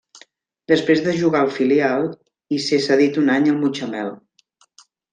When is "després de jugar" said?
0.71-1.41